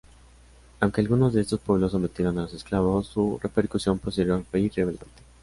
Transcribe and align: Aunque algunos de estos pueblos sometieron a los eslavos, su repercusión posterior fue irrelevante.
Aunque 0.79 0.99
algunos 1.01 1.31
de 1.31 1.41
estos 1.41 1.59
pueblos 1.59 1.91
sometieron 1.91 2.39
a 2.39 2.41
los 2.41 2.53
eslavos, 2.55 3.05
su 3.05 3.37
repercusión 3.43 3.99
posterior 3.99 4.43
fue 4.49 4.61
irrelevante. 4.61 5.05